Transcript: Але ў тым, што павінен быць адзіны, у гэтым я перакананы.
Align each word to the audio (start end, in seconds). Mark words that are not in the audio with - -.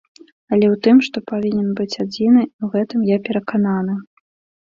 Але 0.53 0.67
ў 0.67 0.75
тым, 0.85 1.01
што 1.07 1.17
павінен 1.31 1.67
быць 1.79 1.97
адзіны, 2.03 2.41
у 2.65 2.71
гэтым 2.77 3.05
я 3.11 3.17
перакананы. 3.29 3.99